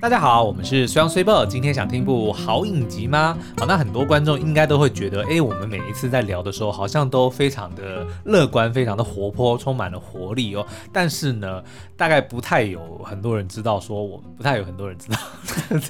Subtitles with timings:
[0.00, 1.44] 大家好，我们是虽阳虽报。
[1.44, 3.36] 今天想听部好影集吗？
[3.58, 10.64] 好，那很多观众应该都会觉得，哎，我们每一次在聊的时候，好像都非常的乐观，非常的活泼，充满了活力哦。
[10.92, 11.60] 但是呢，
[11.96, 15.18] 大概不太有很多人知道，说我不太有很多人知道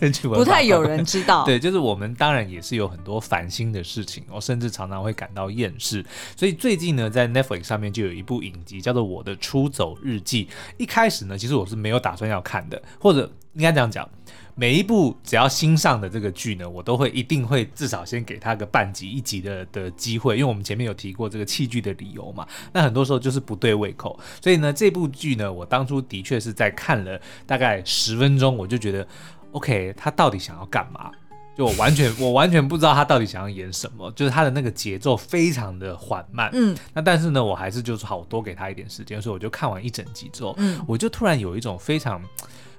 [0.01, 1.45] 这句，不太有人知道。
[1.45, 6.03] 对，就是我们当然也是有很多烦心的事情哦，甚至常常会感到厌世。
[6.35, 10.47] 所以最近呢，在 Netflix 上面就有一部影集叫做《我的出走日记》。
[10.79, 13.31] 一开始呢，其实我是没有打算要看的，或者。
[13.59, 14.09] 应该这样讲，
[14.55, 22.47] 每一部只要新上的这个剧呢，我都会一定会至少先给他个半集一集的的机会，因为我们前面有提过这个弃剧的理由嘛。
[22.73, 29.05] 那很多时候就是不对胃口，所以呢，这部剧呢，我当初的确是在看了大概十分钟，我就觉得
[29.51, 31.11] ，OK，他到底想要干嘛？
[31.57, 36.49] 就我完全我完全不知道他到底想要演什么，就是他的那个节奏非常的缓慢。
[36.53, 42.23] 嗯，那但是呢，我还是就是好，多给他一点时间，所以我就看完一整集之后，嗯，我就突然有一种非常。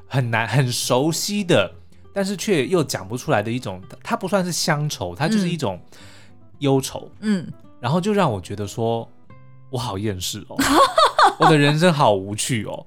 [0.09, 1.71] 很难很熟悉的，
[2.13, 5.79] 但是却又讲不出来的一种，它不算是乡愁，它就是一种
[6.57, 7.09] 忧愁。
[7.19, 7.47] 嗯，
[7.79, 9.07] 然后就让我觉得说，
[9.69, 10.57] 我好厌世哦，
[11.39, 12.85] 我的人生好无趣哦。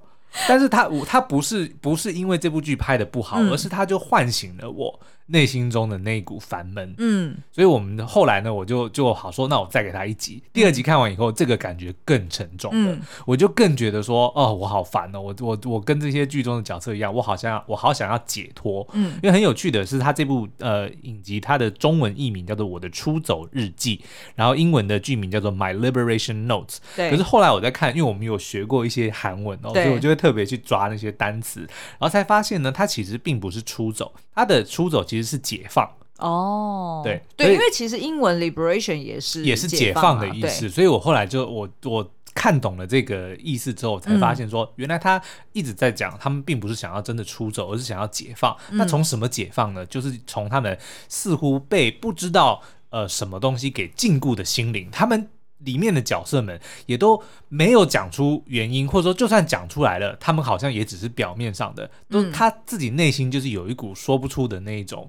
[0.49, 5.01] 但是他他不是不是因为这部剧拍的不好，嗯，而是他就唤醒了我。
[5.33, 10.43] 内心中的那一股烦闷，嗯，所以我们后来呢，我就就好说，那我再给他一集。
[10.53, 23.97] 第二集看完以后，这个感觉更沉重了，嗯，我就更觉得说，哦，我好烦哦，我我我跟这些剧中的角色一样，我好像我好想要解脱，嗯，因为很有趣的是，他这部呃影集，它的中文译名叫做《我的出走日记》，
[24.35, 26.67] 然后英文的剧名叫做《My Liberation Notes》。
[26.95, 27.11] 对。
[27.11, 35.22] 可是后来我在看，因为我们有学过一些韩文哦，所以我就会特别去抓那些单词，然后才发现呢，它其实并不是出走，它的出走其实。
[35.23, 45.21] 是解放哦，对对，因为其实英文 liberation 也是也是解放的意思，所以我后来就我我看懂了这个意思之后，才发现说，原来他
[45.53, 48.57] 一直在讲，他们并不是想要真的出走，而是想要解放。
[48.71, 49.85] 那从什么解放呢？
[49.87, 55.29] 就是从他们似乎被不知道呃什么东西给禁锢的心灵，他们。
[55.65, 65.09] 里面的角色们也都没有讲出原因，或者说就算讲出来了，他们好像也只是表面上的，都他自己内心就是有一股说不出的那一种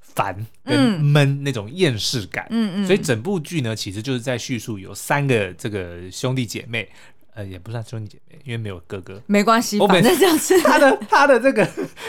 [0.00, 2.46] 烦跟闷那种厌世感。
[2.50, 6.88] 嗯嗯，所以整部剧呢，其实就是在叙述有三个这个兄弟姐妹。
[7.34, 9.78] 呃，也不算兄弟姐妹，因为没有哥哥，没关系。
[9.78, 11.64] 我反正就是他的他的这个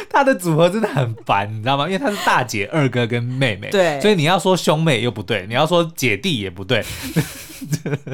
[0.10, 1.86] 他的组合真的很烦，你知道吗？
[1.86, 6.84] 因为他是大姐、二哥跟妹妹，对，所以你要说兄妹又不对，你要说姐弟也不对。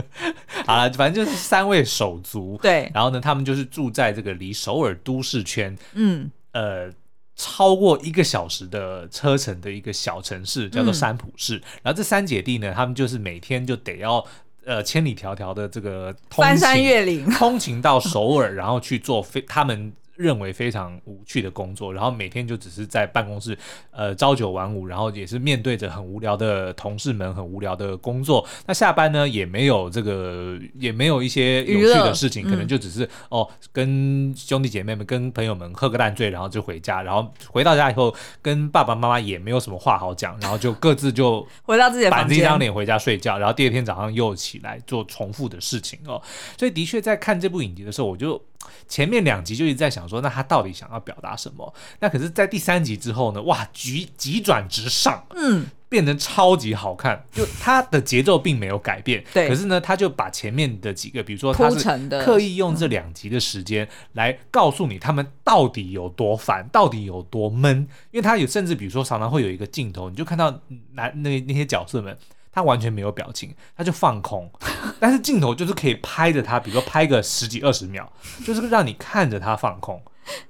[0.65, 2.91] 好了，反正就是三位手足， 对。
[2.93, 6.89] 然后呢，他们就是住在这个离首尔都市圈，嗯，呃，
[7.35, 11.57] 超过一个小时的车程的一个小城市，叫做三浦市。
[11.57, 14.25] 嗯、然后这三姐弟呢，他们就是每天就得要。
[14.67, 19.93] 呃，千里迢迢的这个翻山越岭，通勤到首尔，然后去坐飞他们。
[20.15, 23.57] 认为非常无趣的工作，然后每天就只是在办公室，
[23.91, 28.47] 呃，朝九晚五，然后也是面对着很无聊的同事们，很无聊的工作。
[28.65, 37.01] 那下班呢，也没有这个，也没有一些有趣的事情，可能就只是、嗯、哦，跟兄弟姐妹们、跟朋友们喝个烂醉，然后就回家。
[37.01, 46.21] 然后回到家以后，跟爸爸妈妈也没有什么话好讲，然后就各自就 回到自己的板着一张脸回家睡觉，然后第二天早上又起来做重复的事情哦。
[46.57, 48.41] 所以的确，在看这部影集的时候，我就。
[48.87, 51.73] 前面两集就一直在想说，那他到底想要表达什么？
[51.99, 53.41] 那可是，在第三集之后呢？
[53.43, 57.25] 哇，急急转直上，嗯，变得超级好看。
[57.31, 59.47] 就他的节奏并没有改变，对。
[59.47, 61.79] 可是呢，他就把前面的几个，比如说他是
[62.23, 67.87] 刻意用这两集的时间来告诉你他们到底有多烦，到底有多闷。
[68.11, 70.61] 因为他有甚至比如说常常会有一个镜头，你就看到
[70.93, 72.17] 男那那些角色们。
[72.55, 74.49] 他完全没有表情，他就放空，
[74.97, 78.09] 但是镜头就是可以拍着他，比如说拍个十几二十秒，
[78.45, 80.01] 就是让你看着他放空。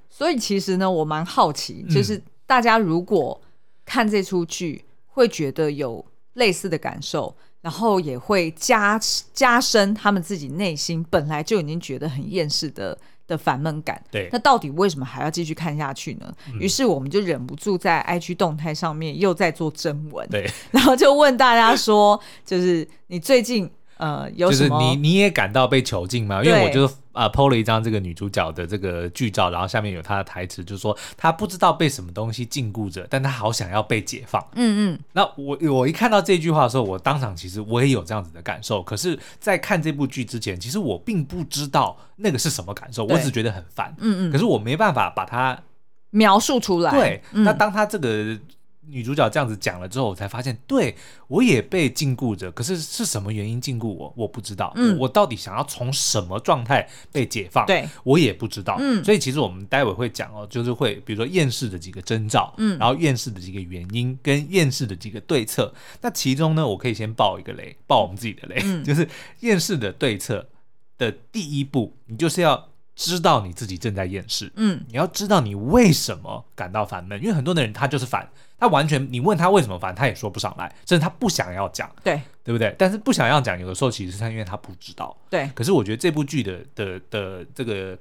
[0.07, 3.41] 所以其实呢，我蛮好奇，就是大家如果
[3.83, 9.01] 看这出剧，会觉得有类似的感受，然后也会加
[9.33, 12.95] 加深他们自己内心本来就已经觉得很厌世的。
[13.27, 16.33] 的烦闷感，对，那到底为什么还要继续看下去呢？
[16.59, 23.69] 于、嗯、是我们就忍不住在 IG 动态上面又在做征文，对， 然后就问大家说，就是你最近。
[23.97, 24.79] 呃，有什么？
[24.79, 26.43] 就是你你也感到被囚禁吗？
[26.43, 34.45] 因为我就啊 po 了一张这个女主角的这个剧照，然后下面有她的台词，就是说她不知道被什么东西禁锢着，但她好想要被解放。
[34.55, 34.99] 嗯嗯。
[35.13, 38.83] 那我我一看到这句话的时候，我当场其实我也有这样子的感受。
[38.83, 43.95] 可是，在看这部剧之前，其实我并不知道那个是什么感受，我只觉得很烦。
[43.99, 44.31] 嗯嗯。
[44.31, 45.57] 可是我没办法把它
[46.09, 46.91] 描述出来。
[46.91, 47.21] 对。
[47.31, 48.37] 嗯、那当他这个。
[48.87, 50.95] 女主角这样子讲了之后，我才发现，对
[51.27, 52.51] 我也被禁锢着。
[52.51, 54.13] 可是是什么原因禁锢我？
[54.15, 54.71] 我不知道。
[54.75, 57.65] 嗯，我，到底想要从什么状态被解放？
[57.65, 58.77] 对，我也不知道。
[58.79, 65.73] 嗯，所以其实我们待会会讲哦，就是会比如说厌世的几个征兆，嗯，然后厌世的几个原因跟厌世的几个对策。
[66.01, 69.07] 那其中呢，我可以先爆一个雷，爆我们自己的雷，嗯、 就是
[69.39, 70.47] 厌世的对策
[70.97, 72.69] 的第一步，你就是要。
[72.95, 78.27] 知道你自己正在厌世，嗯，你要知道你为什么感到烦闷，因为很多的人他就是烦，
[78.57, 82.73] 他完全你问他为什么烦，他也说不上来，甚至他不想要讲，对，对不对？
[82.77, 85.49] 但是不想要讲，有的时候其实是他因为他不知道，对。
[85.53, 87.97] 可是我觉得这部剧的的的这个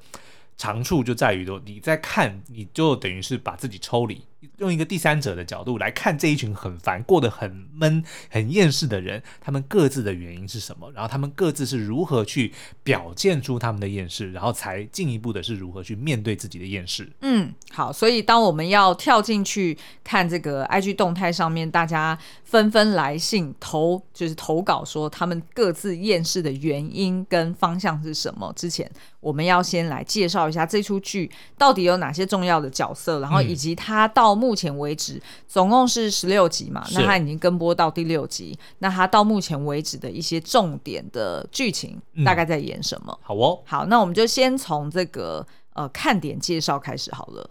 [0.57, 4.25] 长处就在于说，你在看，你就等于是把自己抽离。
[4.59, 10.91] 用一个第三者的角度来看这一群很烦、过得很闷、很厌世的人，他们各自的原因是什么？
[10.93, 12.53] 然后他们各自是如何去
[12.83, 17.11] 表现出他们的厌世，然后才进一步的是如何去面对自己的厌世。
[17.21, 43.13] 嗯，好，所以当我们要跳进去看这个 IG 动态上面，大家纷纷来信投，就是投稿说他们各自厌世的原因跟方向是什么之前，我们要先来介绍一下这出剧到底有哪些重要的角色，然后以及他到目前为止总共是十六集嘛，那他已经跟播到第六集，那他到目前为止的一些重点的剧情大概在演什么？
[43.13, 47.49] 嗯、好哦，好，那我们就先从这个呃看点介绍开始好了。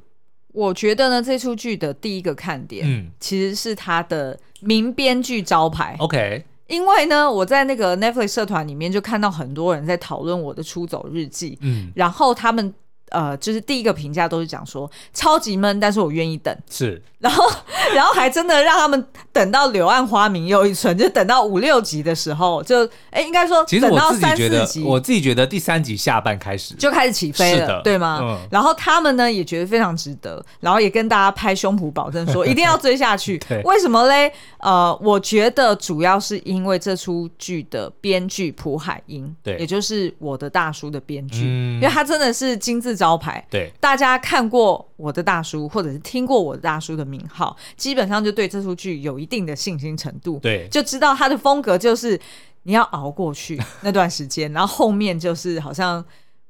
[0.51, 5.95] 我觉得呢，这出剧的第一个看点，嗯，其实是他的名编剧招牌。
[5.99, 12.73] OK，因为呢，我在那个 Netflix 社团里面就看到很多人在讨论我的出走日记，嗯，然后他们。
[13.13, 16.55] 呃，就是第一个评价都是讲说超级闷，但是我愿意等。
[16.69, 17.49] 是， 然后，
[17.95, 28.19] 然后还真的让他们等到柳暗花明又一村，就等到五六集的时候，就哎，应该说，等到三四集，我自己觉得第三集下半开始就开始起飞了，对吗？
[28.21, 28.37] 嗯。
[28.51, 33.39] 然后他们呢也觉得非常值得，然后也跟大家拍胸脯保证说一定要追下去。
[33.63, 34.31] 为什么嘞？
[34.59, 41.45] 呃，我觉得主要是因为这出剧的编剧朴海英，对，也就是我的大叔的编剧，
[41.75, 52.17] 因为他真的是金字招牌，对，大家看过我的大叔，或者是听过我的大叔的名号，基本上就对这出剧有一定的信心程度，对，就知道他的风格就是
[52.63, 56.01] 你要熬过去 那段时间，然后后面就是好像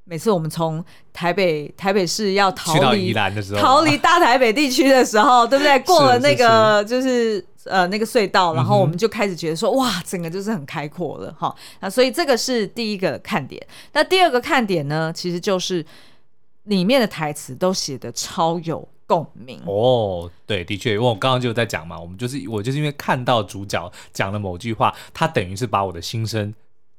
[0.04, 3.12] 每次我们从台北台北市要逃离
[3.60, 5.80] 逃离大台北地区的时候， 对不对？
[5.80, 11.56] 过了那个就是呃那个隧道，然后我们就开始觉得说哇，整个就是很开阔了哈。
[11.80, 13.60] 那所以这个是第一个看点。
[13.94, 15.84] 那第二个看点呢，其实就是。
[16.64, 26.54] 里面的台词都写的超有共鸣哦，对，的确，因为我刚刚就在讲嘛，我们就是我就是因为看到主角讲了某句话，他等于是把我的心声。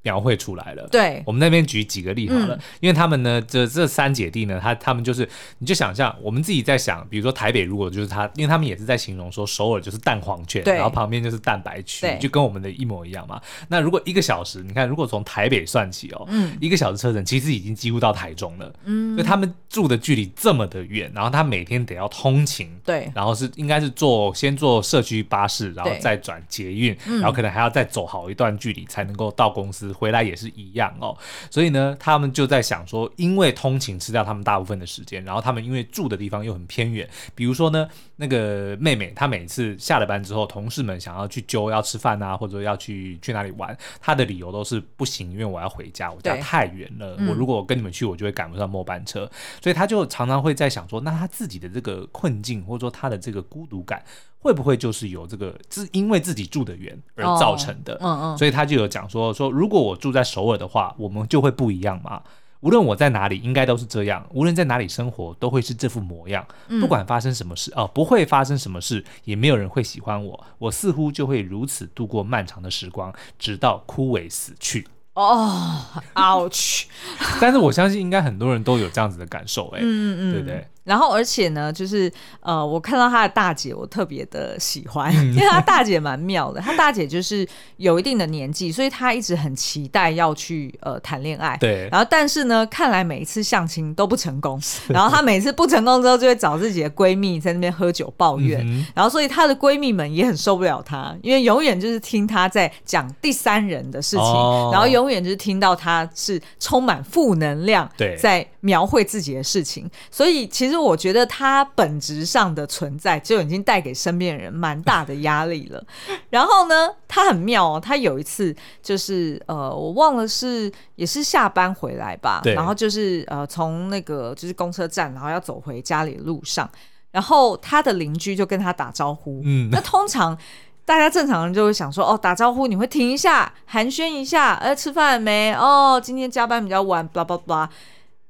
[0.05, 0.87] 描绘出来了。
[0.93, 5.29] 对，我们那边举几个例好了，嗯、因为他们呢，这这三姐弟呢，他他们就是，
[5.59, 10.75] 你就想象我们自己在想，比如说台北，如果就是他，因为他们也是在形容说首尔就是蛋黄圈，对。
[10.75, 13.41] 然后旁边就是蛋白区，就跟我们的一模一样嘛。
[13.69, 30.75] 那如果一个小时，你看，如果从台北算起哦，嗯，一个小时车程其实已经几乎到台中了，嗯，所以他们住的距离这么的远，然后他每天得要通勤，对，然后是应该是坐先坐社区巴士，然后再转捷运，然后可能还要再走好一段距离才能够到公司，回来也是一。
[30.75, 31.17] 样哦，
[31.51, 49.31] 所以呢，他们就在想说，因为通勤吃掉他们大部分的时间，然后他们因为住的地方又很偏远，比如说呢，那个妹妹她每次下了班之后，同事们想要去揪要吃饭啊，或者要去去哪里玩，她的理由都是不行，因为我要回家，我家太远了，对我如果跟你们去，我就会赶不上末班车，嗯、
[49.63, 54.03] 所以她就常常会在想说，那她自己的这个困境，或者说她的这个孤独感。
[54.45, 57.99] 会不会就是有这个，自因为自己住的远而造成的？
[58.03, 62.21] 嗯嗯，所以他就有讲说说，如果我住在首尔的话，我们就会不一样嘛。
[62.61, 64.27] 无论我在哪里，应该都是这样。
[64.33, 66.47] 无论在哪里生活，都会是这副模样。
[66.81, 70.45] 不管发生什么事，哦，不会发生什么事，也没有人会喜欢我。
[70.59, 74.87] 我似乎就会如此度过漫长的时光，直到枯萎死去。
[75.15, 75.81] 哦，
[76.17, 76.85] ouch！
[77.41, 80.67] 但是我相信，应该很多人都有这样子的感受，哎，嗯嗯，对不对？
[80.85, 86.61] 然后，而且呢，就是呃，我看到他的大姐，我特别的喜欢，因为他大姐蛮妙的。
[86.61, 87.47] 他大姐就是
[87.79, 91.57] 有一定的年纪，所以她一直很期待要去呃谈恋爱。
[91.57, 91.89] 对。
[91.91, 94.61] 然后，但是呢，看来每一次相亲都不成功。
[94.89, 98.61] 然后她每次不成功之后，就会找自己的闺蜜在那边喝酒抱怨。
[98.67, 109.91] 嗯、然后，所以她的闺蜜们也很受不了她，因为永远就是听她在讲第三人的事情，哦、然后永远就是听到她是充满负能量，在描绘自己的事情。
[110.11, 110.75] 所以，其实。
[110.85, 115.83] 我觉得他本质上的存在就已经带给身边人蛮大的压力了。
[116.29, 126.69] 然后呢，他很妙哦，他有一次就是呃，我忘了是也是下班回来吧，然后就是呃从那个就是公车站，然后要走回家里的路上，
[127.13, 129.41] 然后他的邻居就跟他打招呼。
[129.45, 130.37] 嗯，那通常
[130.85, 135.55] 大家正常人就会想说，哦，打招呼你会停一下寒暄一下，哎，吃饭了没？
[135.55, 137.71] 哦，今天加班比较晚，巴拉巴拉。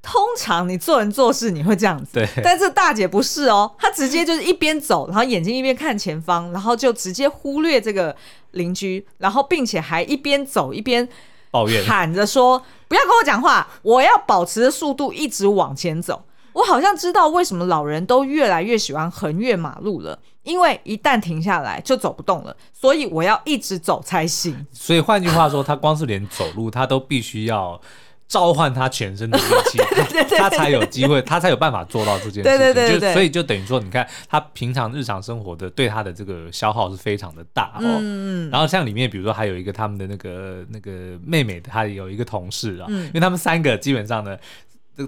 [0.05, 2.29] 通常你做人做事你会这样子，对。
[2.45, 8.15] 但这大姐不是哦，她直接就是一边走，然后眼睛一边看前方，然后就直接忽略这个
[8.51, 11.09] 邻居，然后并且还一边走一边
[11.51, 24.65] 抱怨，喊着说：“不要跟我讲话，我要保持的速度一直往前走。”我好像知道为什么老人都越来越喜欢横越马路了，因为一旦停下来就走不动了，所以我要一直走才行。
[24.71, 27.81] 所以换句话说，他光是连走路他都必须要。
[28.27, 29.79] 召唤他全身的力气，
[30.37, 32.43] 他才有机会，他才有办法做到这件事情。
[32.43, 37.99] 对对对对对，就所以就等于说，你看他平常日常生活的对他的这个消耗是非常的大哦。
[38.01, 44.37] 嗯，然后像里面，比如说还有一个他们的那个那个妹妹，她有一个同事啊，因为他们三个基本上呢。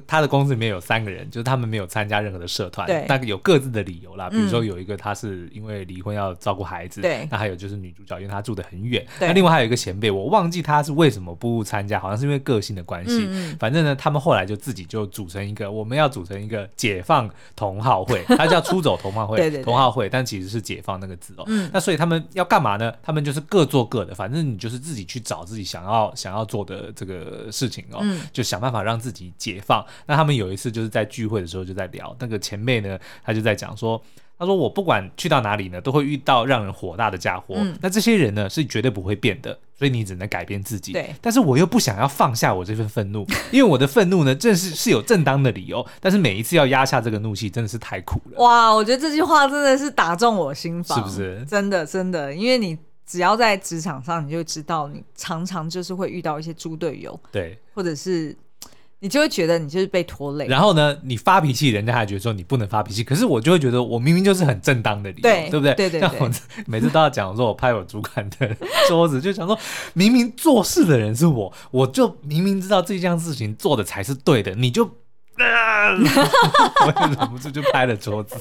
[0.07, 4.29] 他的公司里面有三个人，就是他们没有参加任何的社团，但有各自的理由啦。
[4.29, 7.27] 比如说有一个他是因为离婚要照顾孩子，对。
[7.31, 9.07] 那还有就是女主角，因为她住得很远。
[9.21, 13.27] 那另外还有一个前辈，我忘记他是为什么不参加，好像是因为个性的关系。
[13.29, 13.57] 嗯。
[13.59, 21.45] 反正呢，他们后来就自己就组成一个，我们要组成一个解放同好会，他叫出走同好会， 同好会，但其实是解放那个字哦。
[21.47, 21.71] 嗯。
[21.73, 22.93] 那所以他们要干嘛呢？
[23.03, 29.76] 他们就是各做各的，反正你就是自己去找自己想要想要做的这个事情哦，就想办法让自己解放。
[30.07, 34.01] 那他们有一次就是在聚会的时候就在聊，那个前辈呢，他就在讲说，
[34.39, 37.55] 他说我不管去到哪里呢，都会遇到让人火大的家伙。
[37.57, 40.93] 嗯、那这些人呢是绝对不会变的，所以你只能改变自己。
[40.93, 48.39] 对，但是我又不想要放下我这份愤怒，因为我的愤怒呢正是是有正当的理由，但是每一次要压下这个怒气真的是太苦了。
[48.39, 51.45] 哇，我觉得这句话真的是打中我心房，是不是？
[51.49, 58.37] 真的真的，因为你只要在职场上，你就知道你常常就是会遇到一些猪队友，对，或者是。
[59.07, 65.75] 你就会觉得你就是被拖累，然后呢，你发脾气，人家还觉得说你不能发脾气，可是我就会觉得我明明就是很正当的理由，对，对不对？
[65.75, 66.01] 对对对。
[66.01, 66.29] 像我
[66.67, 68.57] 每次都要讲说，我拍我主管的
[68.89, 69.57] 桌子，就想说
[69.93, 74.85] 明明做事的人是我，我就明明知道这件事情做的才是对的，你就，
[75.37, 75.93] 啊、
[76.85, 78.35] 我就忍不住就拍了桌子。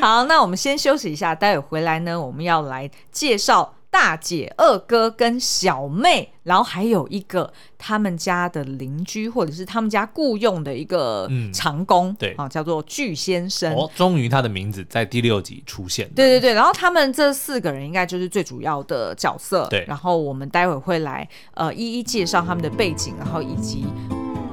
[0.00, 3.74] 好，那我们先休息一下，待会回来呢，我们要来介绍。
[3.98, 13.74] 大姐、二哥跟小妹，然后还有一个他们家的邻居，或者是他们家雇佣的一个长工，嗯、对啊，叫做巨先生。
[13.74, 16.12] 哦，终于他的名字在第六集出现了。
[16.14, 19.66] 对对对，然后他们这四个人应该就是最主要的角色。
[19.70, 23.86] 对，然后我们待会会来呃一一介绍他们的背景，然后以及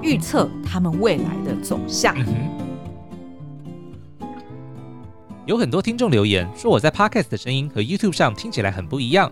[0.02, 2.16] 预测他们未来的走向。
[2.18, 2.63] 嗯
[5.46, 9.30] 有很多听众留言说我在 Podcast 的声音和 YouTube 上听起来很不一样。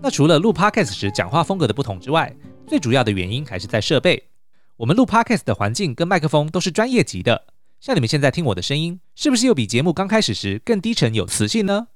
[0.00, 2.32] 那除了录 Podcast 时讲话风格的不同之外，
[2.68, 4.28] 最主要的原因还是在设备。
[4.76, 7.46] 我们录 Podcast 的环境跟麦克风都是专业级的，
[7.80, 11.88] 像你们现在听我的声音，是不是又比节目刚开始时更低沉有磁性呢？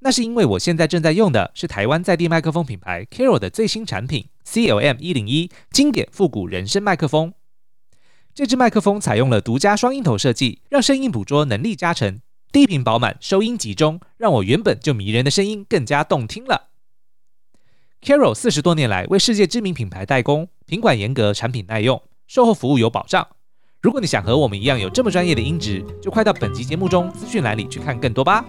[0.00, 7.34] 那是因为我现在正在用的是台湾在地麦克风品牌 Carol 的最新产品 CLM 一零一经典复古人声麦克风。
[8.34, 12.20] 这支麦克风采用了独家双音头设计，让声音捕捉能力加成。
[12.54, 16.68] 低频饱满，收音集中，让我原本就迷人的声音更加动听了。
[18.00, 23.26] Carol 四十多年来为世界知名品牌代工，品管严格，产品耐用，售后服务有保障。
[23.80, 28.44] 如果你想和我们一样有这么专业的音质，就快到本集节目中资讯栏里去看更多吧。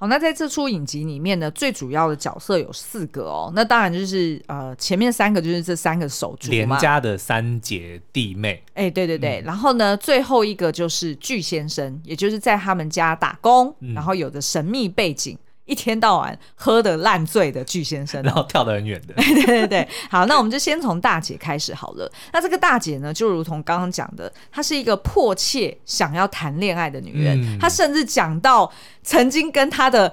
[0.00, 3.52] 好，那在这出影集里面呢，最主要的角色有四个哦。
[3.54, 8.62] 那当然就是呃，前面三个就是这三个手足嘛，连家的三姐弟妹。
[8.72, 9.42] 哎、欸，对对对。
[9.42, 15.36] 嗯、然后呢，最后一个就是巨先生，也就是在他们家打工，嗯、然后有着神秘背景。
[15.70, 19.14] 一天到晚喝得烂醉的巨先生，然后跳得很远的。
[19.22, 22.10] 对对对，好，那我们就先从大姐开始好了。
[22.32, 27.40] 那这个大姐呢，就如同刚刚讲的，她是一个迫切想要谈恋爱的女人。
[27.40, 28.70] 嗯、她甚至讲到
[29.04, 30.12] 曾经跟她的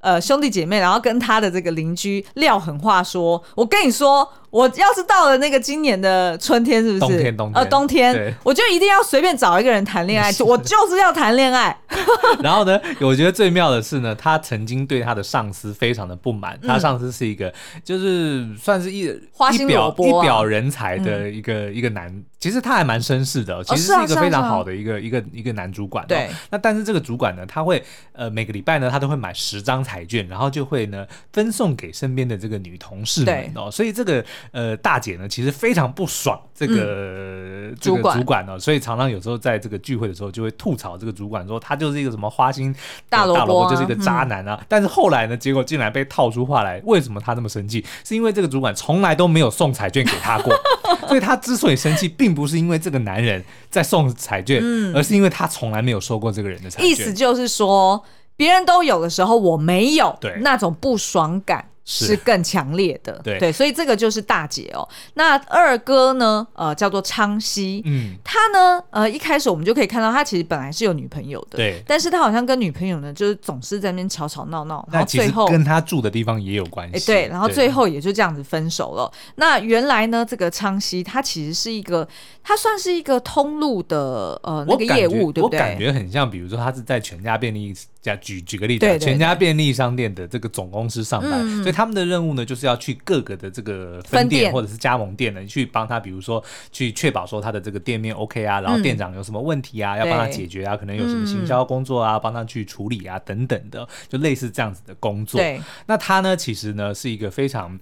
[0.00, 7.00] 呃兄弟姐妹，然后跟她的这个邻居撂狠话说：“我跟你说。”我要是到了那个今年的春天，是不是？
[7.00, 11.78] 冬天，冬天，呃，冬天，我就一定要随便找一个人谈恋爱， 我就是要谈恋爱。
[12.42, 17.52] 然后呢，我觉得最妙的是呢，他曾经对他的上司非常的不满，他上司是一个
[17.84, 26.06] 就是算是一花心萝卜一表人才的一个一个男，其实他还蛮绅士的，其实是一个非常好的一个一个一个男主管。
[26.06, 34.24] 对，那但是这个主管呢，他会呃每个礼拜呢，他都会买十张彩券，然后就会呢分送给身边的这个女同事们哦，所以这个。
[34.52, 42.74] 呃大姐呢，其实非常不爽这个、嗯、这个主管呢，所以常常有时候在这个聚会的时候就会吐槽这个主管说他就是一个什么花心
[43.08, 44.56] 大萝卜，就是一个渣男啊。
[44.60, 47.84] 嗯、但是后来呢，结果竟然被套出话来，为什么他那么生气？
[48.04, 50.54] 是因为这个主管从来都没有送彩券给他过，
[51.08, 56.88] 所以他之所以生气，并不是因为这个男人在送彩券，嗯、而是因为他从来没有收过这个人的彩券。
[56.88, 58.02] 意思就是说，
[58.36, 61.70] 别人都有的时候，我没有，对那种不爽感。
[61.88, 64.86] 是更强烈的，对对，所以这个就是大姐哦。
[65.14, 66.44] 那二哥呢？
[66.54, 79.08] 呃，叫做昌熙，嗯，他呢，呃，一开始我们就可以看到他其实本来是有女朋友的，对，但是他好像跟女朋友呢，就是总是在那边吵吵闹闹，然后最后跟他住的地方也有关系，对，然后最后也就这样子分手了。
[79.36, 82.06] 那原来呢，这个昌熙他其实是一个，
[82.42, 85.60] 他算是一个通路的呃那个业务，对不对？
[85.60, 87.72] 我感觉很像，比如说他是在全家便利。
[88.16, 94.52] 举举个例子，全家便利商店的这个总公司上班，嗯、所以他们的任务呢，就是要去各个的这个分店。
[94.52, 105.40] 或者是加盟店呢，去帮他，比如说去确保说他的这个店面 OK 啊，然后店长有什么问题啊，嗯、要帮他解决啊，可能有什么行销工作啊，帮他去处理啊等等的，就类似这样子的工作。
[105.86, 107.78] 那他呢，其实呢是一个非常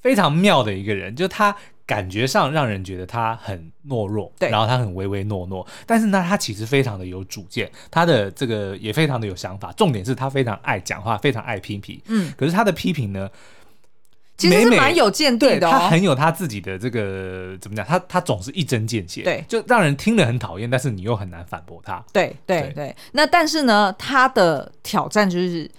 [0.00, 1.56] 非常妙的一个人，就他。
[1.86, 9.70] 感觉上让人觉得他很懦弱，对，然后他很唯唯诺诺，但是呢，他其实非常的有主见，他的这个也非常的有想法。
[9.72, 12.00] 重点是他非常爱讲话，非常爱批评。
[12.06, 13.28] 嗯，可是他的批评呢，
[14.38, 17.84] 其实是蛮有见地的，哦，他很有他自己的这个怎么讲？
[17.84, 22.02] 他他总是一针见血，对，就让人听了很讨厌，但是你又很难反驳他。
[22.12, 25.70] 对对对，对，那但是呢，他的挑战就是。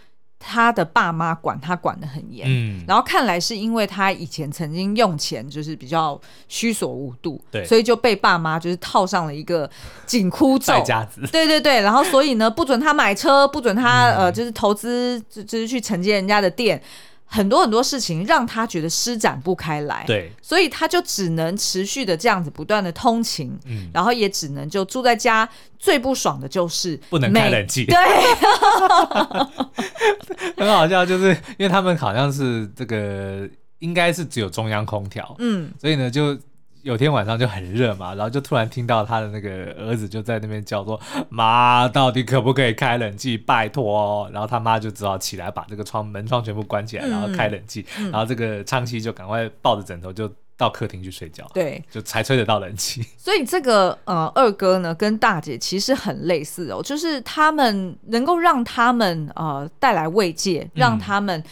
[0.48, 9.68] 他的爸妈管他管得很严，嗯，然后看来是因为他以前曾经用钱就是比较虚所无度，对，所以就被爸妈就是套上了一个
[10.06, 10.74] 紧箍咒，
[11.32, 16.80] 对对对，然后所以呢，不准他买车，不准他、嗯、呃就是投资，就是去承接人家的店。
[17.26, 25.48] 很多很多事情让他觉得施展不开来，对，所以他就只能持续的这样子不断的通勤，嗯，然后也只能就住在家。
[25.78, 27.96] 最不爽的就是不能开冷气，对，
[30.58, 33.48] 很好笑，就是因为他们好像是这个
[33.80, 36.38] 应该是只有中央空调，嗯，所以呢就。
[36.86, 43.36] 有天晚上就很热嘛，然后就突然听到他的那个儿子就在那边叫说：“妈，到底可不可以开冷气？
[43.36, 47.84] 拜托哦！”然后他妈就只好起来把这个窗门窗全部关起来，然后开冷气。
[47.98, 53.04] 嗯、然后这个昌熙就赶快抱着枕头就到客厅去睡觉，对，就才吹得到冷气。
[53.18, 61.44] 所以这个呃二哥呢跟大姐其实很类似哦，就是他们能够让他们呃带来慰藉，让他们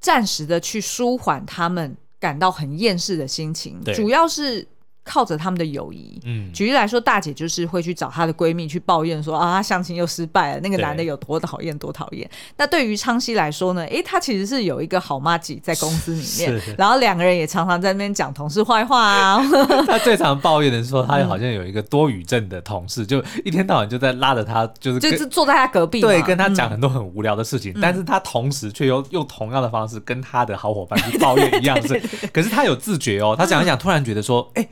[0.00, 1.94] 暂时的去舒缓他们。
[2.22, 4.64] 感到很厌世的心情，主要是
[5.04, 6.20] 靠着他们的友谊。
[6.24, 12.28] 嗯，举例来说，大姐就是会去找她的闺蜜去抱怨说啊，她相亲又失败了，那个男的有多讨厌，多讨厌。
[12.56, 19.42] 那对于昌熙来说呢，诶、欸，他其实是有一个好妈姐在公司里面，然后两个人也常常在那边讲同事坏话啊。
[19.86, 32.00] 他最常抱怨的是说，他好像有一个多语症的同事，就一天到晚就在拉着他，就是就是坐在他隔壁，对，跟他讲很多很无聊的事情，嗯、但是他同时却又用同样的方式跟他的好伙伴去抱怨一样是，
[32.32, 34.68] 可是他有自觉哦，他讲一讲，突然觉得说，哎、欸。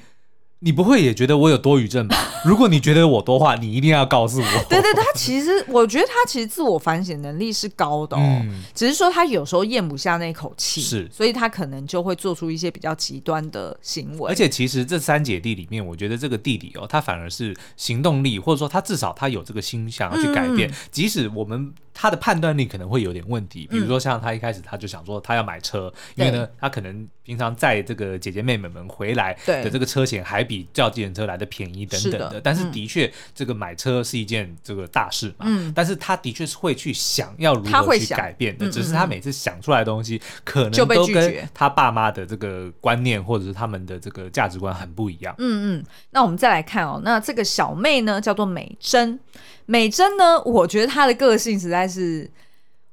[0.62, 2.16] 你不会也觉得我有多余症吧？
[2.44, 4.64] 如果你觉得我多话，你一定要告诉我。
[4.68, 14.28] 对对，他其实我觉得他其实自我反省能力是高的哦，嗯、只是说他有时候咽不下那口气，是，所以他可能就会做出一些比较极端的行为。
[14.28, 21.72] 而且其实这三姐弟里面，我觉得这个弟弟哦，他反而是行动力，或者说他至少他有这个心想要去改变，嗯、即使我们。
[22.00, 32.40] 他的判断力可能会有点问题，比如说像他一开始他就想说他要买车，嗯、因为呢他可能平常载这个姐姐妹妹们回来的这个车险还比叫计程车来的便宜等等的，的。
[32.40, 45.34] 但是的确这个买车是一件这个大事嘛，嗯、但是他的确是会去想要如何去改变的，只是他每次想出来的东西可能都跟他爸妈的这个观念或者是他们的这个价值观很不一样。
[45.36, 49.20] 嗯嗯，那我们再来看哦，那这个小妹呢叫做美珍。
[49.66, 52.30] 美珍呢，我觉得她的个性实在是，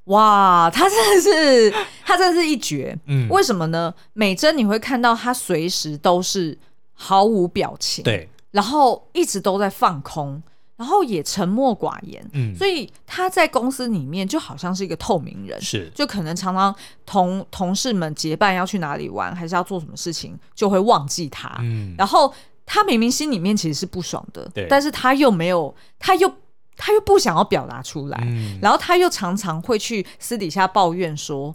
[0.05, 2.97] 哇，他真的是，他真的是一绝。
[3.05, 3.93] 嗯，为什么呢？
[4.13, 6.57] 美珍你会看到他随时都是
[6.93, 10.41] 毫无表情，对，然后一直都在放空，
[10.77, 12.25] 然后也沉默寡言。
[12.33, 16.73] 嗯，所以他在公司里面就好像是一个透明人，是，就可能常常
[17.05, 21.55] 同同事们结伴要去哪里玩，还是要做什么事情，就会忘记他。
[21.59, 22.33] 嗯，然后
[22.65, 26.33] 他明明心里面其实是不爽的，对，但是他又没有，他又。
[26.77, 31.53] 他又不想要表达出来，嗯、然后他又常常会去私底下抱怨说：“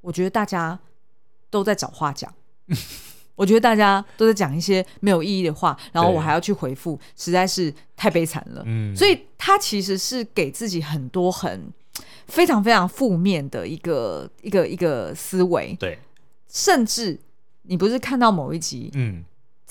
[0.00, 0.76] 我觉得大家
[1.50, 2.32] 都在找话讲，
[3.36, 8.62] 我觉得大家都在讲一些没有意义的话，然后我还要去回复，实在是太悲惨了。
[8.64, 11.70] 嗯”所以他其实是给自己很多很
[12.26, 15.98] 非常非常负面的一个一个一个思维，对，
[16.48, 17.20] 甚至
[17.62, 19.22] 你不是看到某一集，嗯。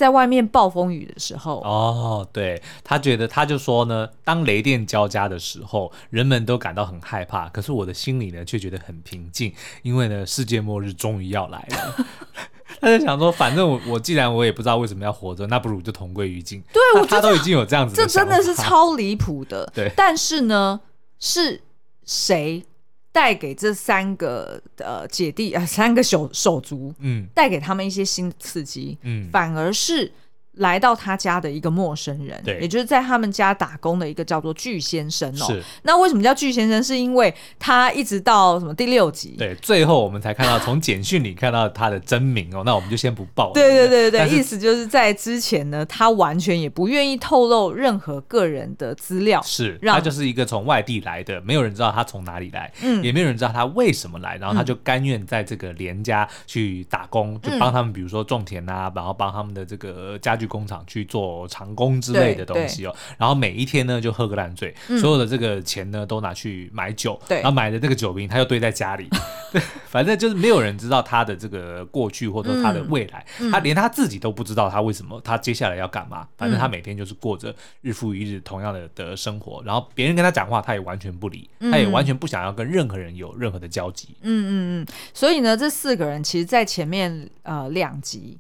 [0.02, 12.06] 在外面暴风雨的时候，哦，对，他觉得他就说呢，当雷电交加的时候，人们都感到很害怕，可是我的心里呢却觉得很平静，因为呢世界末日终于要来了。
[12.82, 16.64] 他就想说，反正我我既然我也不知道为什么要活着，那不如就同归于尽。
[16.74, 19.72] 对，我他都已经有这样子的，这真的是超离谱的。
[19.76, 20.82] 对，但是呢，
[21.20, 21.62] 是
[22.04, 22.66] 谁？
[23.12, 30.12] 带给这三个呃姐弟啊，三个手手足，嗯，带给他们一些新的刺激，嗯，反而是。
[30.54, 35.46] 来到他家的一个陌生人，对，也就是在他们家打工的一个叫做巨先生哦。
[35.46, 36.84] 是，那为什么叫巨先生？
[36.84, 42.64] 是因为他一直到什么第六集，对，最后我们才看到从简讯里看到他的真名哦。
[42.66, 43.52] 那我们就先不报。
[43.54, 69.08] 对对对对，意思就是在之前呢，他完全也不愿意透露任何个人的资料，是，他就是一个从外地来的，没有人知道他从哪里来，嗯，也没有人知道他为什么来，然后他就甘愿在这个连家去打工，就帮他们，比如说种田啊，然后帮他们的这个家具工厂去做长工之类的东西哦，然后每一天呢就喝个烂醉，嗯、所有的这个钱呢都拿去买酒，对，然后买的这个酒瓶他又堆在家里，
[69.52, 88.40] 对， 反正就是没有人知道他的这个过去或者他的未来，嗯、他连他自己都不知道他为什么他接下来要干嘛，反正他每天就是过着日复一日同样的的生活，然后别人跟他讲话他也完全不理，他也完全不想要跟任何人有任何的交集，嗯嗯嗯，所以呢这四个人其实在前面呃两集。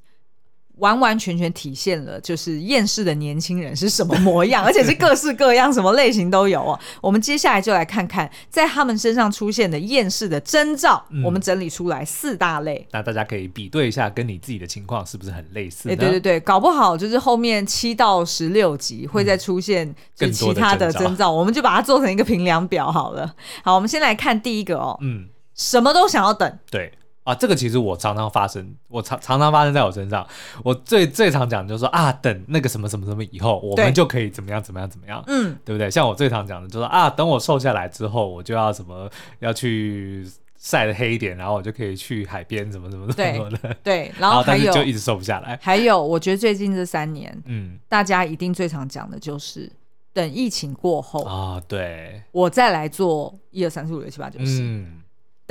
[0.81, 6.79] 完完全全体现了就是厌世的年轻人是什么模样， 而且是各式各样，什么类型都有哦。
[6.99, 12.85] 我们接下来就来看看在他们身上出现的厌世的征兆，嗯、我们整理出来四大类。
[12.91, 15.89] 那大家可以比对一下，跟你自己的情况是不是很类似？
[15.89, 23.33] 哎，对对对，搞不好就是后面七到十六集会再出现就其他的征兆，我们就把它做成一个评量表好了。
[23.63, 26.91] 好，我们先来看第一个哦，嗯，什么都想要等，对。
[27.23, 30.25] 啊，这个其实我常常发生，我常常常发生在我身上。
[30.63, 35.89] 我最最常讲的就是说啊，等那个什么什么什么以后，我们就可以怎么样怎么样怎么样，嗯，对不对？
[35.89, 39.07] 像我最常讲的就是说啊，等我瘦下来之后，我就要什么
[39.37, 44.11] 要去晒得黑一点，然后我就可以去海边，怎么怎么怎么的，对。
[44.17, 45.59] 然后还有就一直瘦不下来。
[45.61, 49.71] 还有，我觉得最近这三年，嗯，大家一定最常讲的就是
[50.11, 54.63] 等疫情过后啊，对，我再来做一二三四五六七八九十。
[54.63, 55.00] 嗯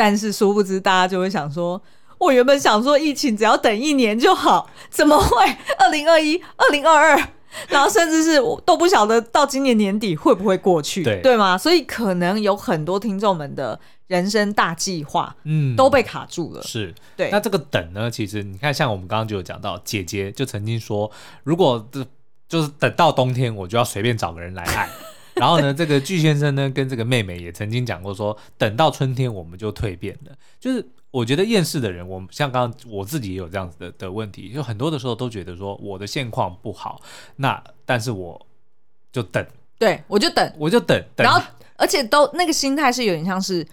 [0.01, 1.79] 但是殊不知，大家就会想说，
[2.17, 5.45] 我原本想说疫情只要等一年就好，怎么会
[5.79, 7.29] 二零二一、二零二二，
[7.69, 11.59] 然后甚至是我都不晓得到今年年底会不会过去，对对吗？
[11.59, 16.63] 所以可能有很多听众们的人生大计划，嗯，都被卡住了。
[16.63, 17.29] 是对。
[17.31, 18.11] 那这个等呢？
[18.11, 21.11] 其实你看，像我们刚刚就有讲到，姐姐就曾经说，
[21.45, 22.03] 如果这
[22.49, 24.89] 就是等到冬天，我就要随便找个人来爱。
[25.41, 30.33] 然后呢，这个巨先生呢，跟这个妹妹也曾经讲过说，等到春天我们就蜕变了。
[30.61, 37.01] 就是我觉得厌世的人，我像刚刚我自己也有这样子的的问题，就很多的时候都觉得说我的现况不好，
[37.37, 38.47] 那但是我
[39.11, 39.45] 就等，
[39.79, 41.41] 对，我就等，我就等，等然后
[41.77, 43.67] 而且都那个心态是有点像是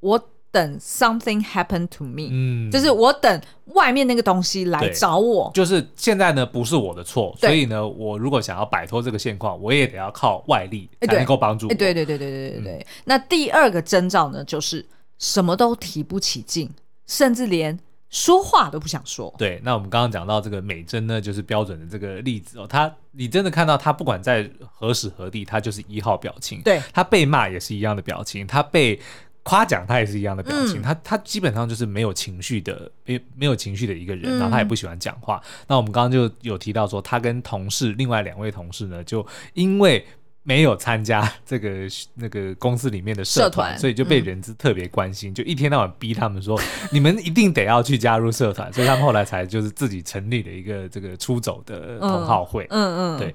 [0.00, 0.28] 我。
[0.56, 3.42] 等 something happen to me，嗯，就是我等
[3.74, 5.50] 外面那个东西来找我。
[5.52, 11.74] 就是现在呢，不是我的错，所以呢，我如果想要摆脱这个现况，我也得要靠外力才能够帮助我。
[11.74, 12.86] 对对对对对对对。
[13.04, 14.86] 那第二个征兆呢，就是
[15.18, 16.70] 什么都提不起劲，
[17.06, 19.34] 甚至连说话都不想说。
[19.36, 22.66] 对，那我们刚刚讲到这个美珍呢，就是标准的这个例子哦。
[22.66, 26.62] 他，你真的看到他不管在何时何地，他就是一号表情。
[26.62, 28.98] 对，他被骂也是一样的表情，他被。
[29.46, 35.40] 夸奖他也是一样的表情，嗯、他他基本上就是没有情绪的，没没有情绪的一个人，嗯、然后他也不喜欢讲话。
[35.68, 40.04] 那我们刚刚就有提到说，他跟同事另外两位同事呢，就因为
[40.42, 48.70] 没有参加这个那个公司里面的社团，社团所以就被人资特别关心，嗯、就一天到晚逼他们说，你们一定得要去加入社团。
[48.74, 52.66] 所以他们后来才就是自己成立了一个这个出走的同好会。
[52.70, 53.32] 嗯嗯，嗯对。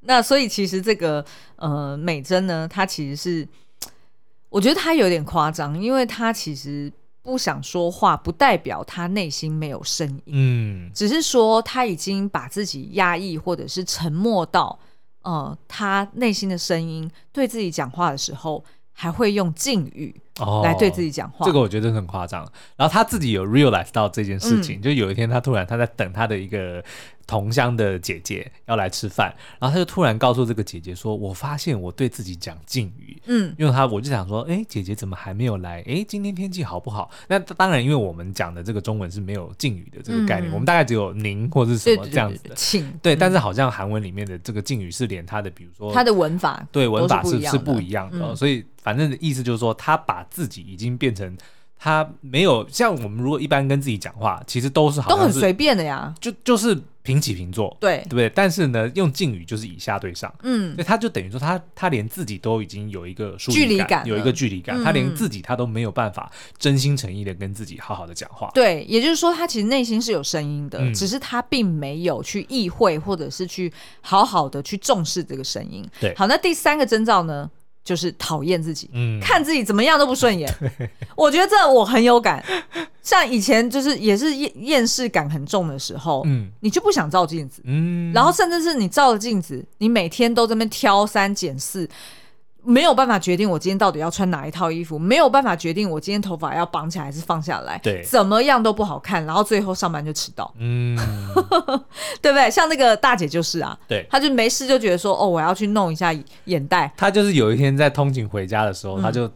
[0.00, 3.46] 那所以其实这个呃美珍呢，她其实是。
[4.52, 14.78] 我觉得他有点夸张，因为他其实不想说话，不代表他内心没有声音，嗯，只是说他已经把自己压抑或者是沉默到，
[15.22, 18.62] 呃，他内心的声音对自己讲话的时候
[18.92, 20.14] 还会用敬语
[20.62, 21.46] 来对自己讲话。
[21.46, 22.46] 哦，这个我觉得很夸张。
[22.76, 26.84] 然后他自己有 realize 到这件事情，嗯，就有一天他突然他在等他的一个。
[27.32, 35.82] 同乡的姐姐要来吃饭，然后他就突然告诉这个姐姐说：“我发现我对自己讲敬语，嗯，因为他我就想说，哎，姐姐怎么还没有来？
[35.86, 37.10] 哎，今天天气好不好？
[37.28, 43.16] 那当然，因为我们讲的这个中文是没有敬语的这个概念，嗯、我们大概只有您或者是什么这样子的，请对。
[43.16, 51.34] 但是好像韩文里面的这个敬语是连他的，比如说他的文法，对文法是是不一样的，嗯、所以反正的意思就是说，他把自己已经变成。
[51.84, 57.96] 他没有像我们如果一般跟自己讲话，其实都是好都很随便的呀，就就是平起平坐，对。
[58.04, 58.30] 对不对？
[58.30, 60.76] 但是呢，用敬语就是以下对上，嗯。
[60.76, 64.84] 所以他就等于说他他连自己都已经有一个距离感有一个距离感，嗯。
[64.84, 68.48] 他连自己他都没有办法真心诚意的跟自己好好的讲话。
[68.54, 70.94] 对，也就是说，他其实内心是有声音的，嗯。
[70.94, 75.84] 只是他并没有去意会，或者是去好好的去重视这个声音。
[76.00, 76.14] 对。
[76.14, 77.50] 好，那第三个征兆呢，
[77.84, 80.52] 就是讨厌自己，嗯，看自己怎么样都不顺眼。
[81.16, 82.44] 我觉得这我很有感，
[83.02, 86.50] 像以前就是也是厌厌世感很重的时候，嗯。
[86.60, 91.88] 你就不想照镜子，嗯，然后甚至是你照了镜子，你每天都在那边挑三拣四。
[92.64, 98.02] 没有办法决定我今天到底要穿哪一套衣服，没有办法决定我今天头发要绑起来还是放下来，对。
[98.02, 100.96] 怎么样都不好看，然后最后上班就迟到，嗯，
[102.22, 102.50] 对不对？
[102.50, 109.28] 像那个大姐就是啊，对，她就没事就觉得说，哦，我要去弄一下眼袋，她就是有一天在通勤回家的时候，她就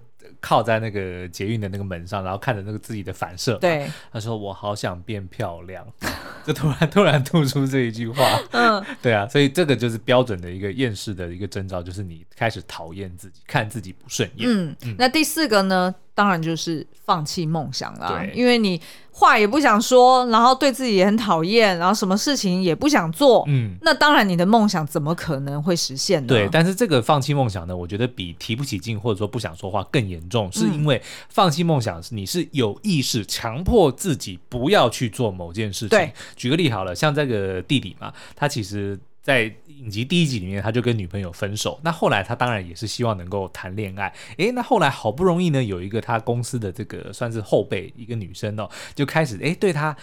[0.47, 5.85] 靠在那个捷运的那个门上，然后看着那个自己的反射，，对，他说我好想变漂亮，
[6.47, 18.81] 就突然突然吐出这一句话，嗯， 对啊，所以这个就是标准的一个厌世的一个征兆，就是你开始讨厌自己，看自己不顺眼，嗯，那第四个呢，当然就是放弃梦想啦，因为你
[19.19, 23.75] 话也不想说，然后对自己也很讨厌，然后什么事情也不想做，嗯。
[23.81, 26.29] 那当然你的梦想怎么可能会实现呢？
[26.29, 31.01] 对，但是这个放弃梦想呢，我觉得比提不起劲或者说不想说话更严重，是嗯因为
[31.31, 35.89] 放弃梦想是你是有意识强迫自己不要去做某件事情。
[35.89, 38.99] 对，举个例好了，像这个弟弟嘛，他其实。
[39.27, 41.81] 在影集第一集里面，他就跟女朋友分手。
[41.83, 44.15] 那后来他当然也是希望能够谈恋爱。
[44.37, 49.97] 诶，那后来好不容易呢，有一个他公司的这个算是后辈，一个女生哦，就开始诶对他。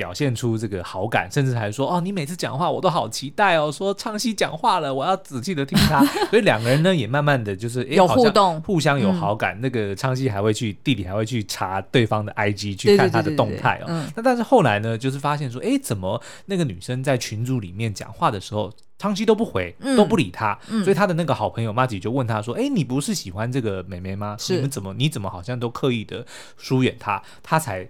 [0.00, 3.70] 表现出这个好感，甚至还说哦，你每次讲话我都好期待哦。
[3.70, 6.02] 说昌熙讲话了，我要仔细的听他。
[6.30, 9.58] 所以两个人呢，也慢慢的就是有互动，互相有好感。
[9.58, 13.84] 嗯、那个昌熙还会去，弟弟还会去查对方的 IG 去看他的动态哦。
[14.16, 20.58] 那、嗯、但是后来呢，就是发现说，哎，怎么那个女生在群组里面讲话的时候，昌熙都不回，都不理他。
[20.70, 24.38] 嗯、所以他的那个好朋友 Maggie 就问他说，哎，你不是喜欢这个妹妹吗？
[24.48, 26.24] 你们怎么你怎么好像都刻意的
[26.56, 27.22] 疏远她？
[27.42, 27.86] 他才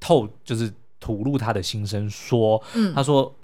[0.00, 0.72] 透就是。
[1.02, 3.34] 吐露他的心声，说：“嗯、他说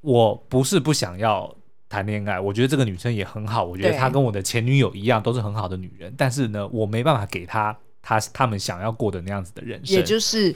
[0.00, 1.52] 我不是不想要
[1.88, 6.14] 谈恋爱，我觉得这个女生也很好，我觉得她跟我的前女友一样，都是很好的女人。
[6.16, 10.54] 但是呢，我没办法给她她他们想要过的那样子的人生，也就是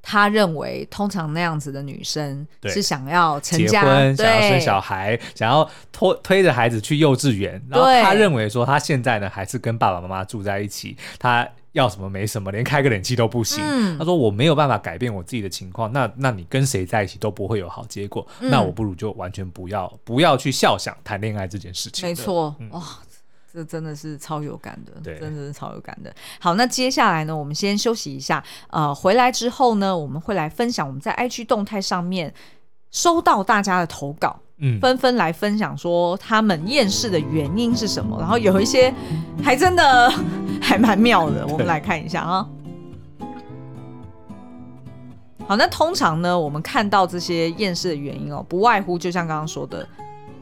[0.00, 7.60] 他认为通常那样子的女生是想要成家、结婚、想要生小孩、想要拖推着孩子去幼稚园。
[7.68, 13.62] 然后他认为说，他现在呢还是跟爸爸妈妈住在一起，他。”要什么没什么，连开个冷气都不行。
[13.64, 18.26] 嗯、他说我没有办法改变我自己的情况，那那你跟谁在一起都不会有好结果。
[18.40, 22.08] 嗯、那我不如就完全不要不要去笑想谈恋爱这件事情。
[22.08, 22.82] 没错，嗯、哇，
[23.52, 26.14] 这真的是超有感的，对，真的是超有感的。
[26.40, 28.42] 好，那接下来呢，我们先休息一下。
[28.70, 32.32] 呃，回来之后呢，我们会来分享我们在 IG 动态上面
[32.90, 34.40] 收到大家的投稿。
[34.62, 38.92] 嗯，纷纷来分享说他们厌世的原因是什么，然后有一些
[39.42, 40.12] 还真的
[40.60, 42.46] 还蛮妙的，我们来看一下啊。
[45.46, 49.88] 好，那通常呢，我们看到这些厌世的原因哦，不外乎就像刚刚说的，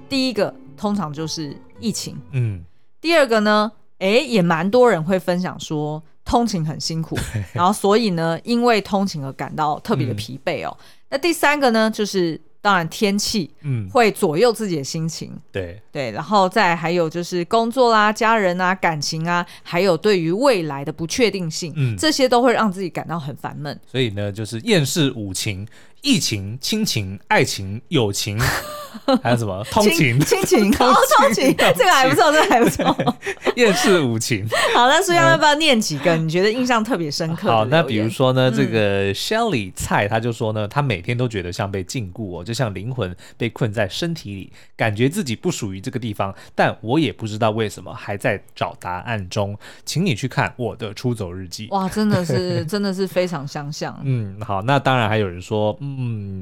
[0.09, 2.63] 第一个通常就是疫情，嗯，
[3.01, 7.17] 第二个呢，哎，也蛮多人会分享说通勤很辛苦，
[7.55, 10.77] 然后所以呢，因为通勤而感到特别的疲惫哦。
[10.81, 12.41] 嗯、那第三个呢，就是。
[12.61, 23.79] 当然，天气嗯会左右自己的心情，嗯、对对，然后再还有就是工作啦、家人啊、感情啊，还有对于未来的不确定性，嗯，这些都会让自己感到很烦闷。
[23.87, 25.66] 所以呢，就是厌世五情。
[26.01, 28.39] 疫情、亲情、爱情、友情，
[29.23, 33.15] 还有什么通勤、亲情、 哦，通勤，这个还不错，这个还不错。
[33.57, 34.47] 厌世五情。
[34.75, 36.17] 好，那书要不要念几个？
[36.17, 37.51] 你觉得印象特别深刻？
[37.51, 49.59] 好，那比如说呢，这个 Shelly 蔡他就说呢，他每天都觉得像被禁锢哦，就像灵魂被困在身体里，感觉自己不属于这个地方，但我也不知道为什么，还在找答案中。
[49.85, 51.67] 请你去看我的出走日记。
[51.73, 53.99] 哇，真的是，真的是非常相像。
[54.05, 55.77] 嗯，好，那当然还有人说。
[55.81, 55.97] 嗯，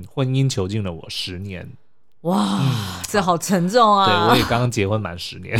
[0.07, 1.69] 婚姻囚禁了我十年，
[2.23, 4.07] 哇，嗯、这好沉重啊！
[4.07, 5.57] 对，我也刚刚结婚满十年。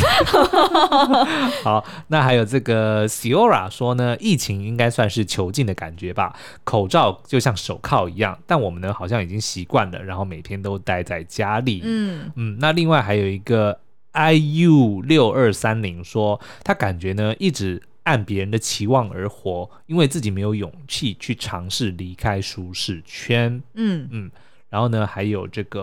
[1.63, 11.81] 好，那还有这个 Siora 说呢，疫情应该算是囚禁的感觉吧，口罩就像手铐一样，但我们呢好像已经习惯了，然后每天都待在家里。
[11.83, 13.79] 嗯嗯，那另外还有一个
[14.13, 17.81] IU 六二三零说，他感觉呢一直。
[18.07, 23.61] 按别人的期望而活，因为自己没有勇气去尝试离开舒适圈。
[23.73, 24.31] 嗯嗯，
[24.69, 25.81] 然后呢，还有这个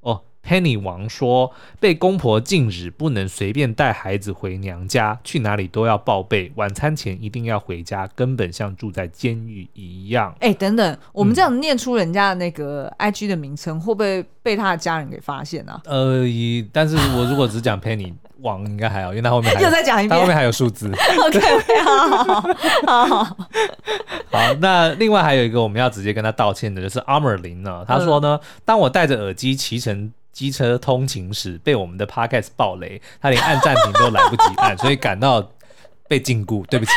[0.00, 15.80] 哦，Penny 王说：“被公婆禁止不能随便带孩子回娘家，去哪里都要报备，晚餐前一定要回家，根本像住在监狱一样。”哎，等等，我们这样念出人家的那个 IG 的名称，嗯、会不会被他的家人给发现呢、啊？
[15.86, 16.24] 呃，
[16.72, 20.90] 但是我如果只讲 Penny 王，应该还好，因为他后面还 又再讲一遍，他后面还有数字。
[21.26, 21.40] OK，
[21.84, 22.40] 好好好
[22.86, 23.36] 好好。
[24.30, 30.12] 好，那另外还有一个我们要直接跟他道歉的，就是 Armor 林呢，他说呢，嗯、当我戴着耳机骑乘。
[30.32, 35.46] 机车通勤时被我们的 podcast 爆雷，他连按暂停都来不及按，所以感到
[36.08, 36.64] 被禁锢。
[36.66, 36.92] 对不起。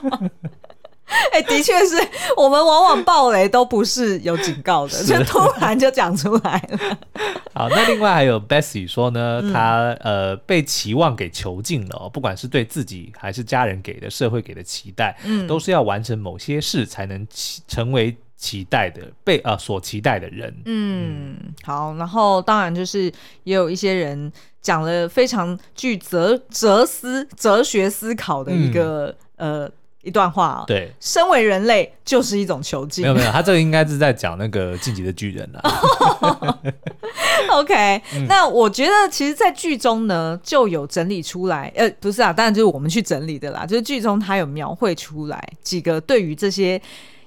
[1.32, 1.96] 哎、欸，的确是
[2.36, 6.98] 我们往往暴雷都不是有警告的，就突然就讲出来了。
[7.54, 17.26] 好，那另外还有 Bessie 说呢，他呃被期望给囚禁了，不管是对自己还是家人给的、社会给的期待，嗯，都是要完成某些事才能
[17.66, 18.16] 成为。
[18.38, 23.10] 期待的被啊、呃、所期待的人，嗯，好，然后当然就是
[23.44, 29.70] 也有一些人讲了非常具哲哲思哲学思考的一个、嗯、呃
[30.06, 35.60] 一段话啊，对，身为人类就是一种囚禁，没有没有，他这个应该是在讲那个晋级的巨人了。
[37.50, 46.80] OK，、嗯、那我觉得其实，在剧中呢就有整理出来，呃，不是啊，当然就是我们去整理的啦，就是剧中他有描绘出来几个对于这些。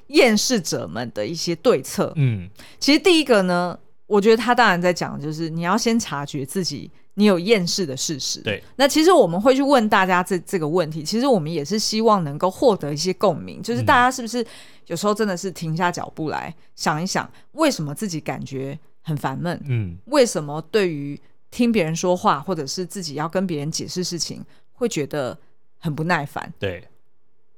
[0.10, 8.39] 厌世者们的一些对策，嗯，其实第一个呢，我觉得他当然在讲，就是你要先察觉自己你有厌世的事实。
[8.39, 14.45] 对，那其实我们会去问大家这这个问题，其实我们也是希望能够获得一些共鸣，就是大家是不是
[14.88, 19.62] 有时候真的是停下脚步来想一想，为什么自己感觉很烦闷？
[19.67, 21.19] 嗯，为什么对于
[21.51, 25.38] 听别人说话，或者是自己要跟别人解释事情，会觉得
[25.77, 26.53] 很不耐烦？
[26.58, 26.88] 对，